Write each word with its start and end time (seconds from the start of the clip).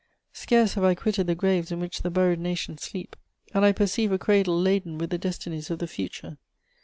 Scarce 0.33 0.73
have 0.73 0.83
I 0.83 0.95
quitted 0.95 1.27
the 1.27 1.35
graves 1.35 1.71
in 1.71 1.79
which 1.79 2.01
the 2.01 2.09
buried 2.09 2.39
nations 2.39 2.81
sleep, 2.81 3.15
and 3.53 3.63
I 3.63 3.71
perceive 3.71 4.11
a 4.11 4.17
cradle 4.17 4.59
laden 4.59 4.97
with 4.97 5.11
the 5.11 5.19
destinies 5.19 5.69
of 5.69 5.77
the 5.77 5.85
future. 5.85 6.39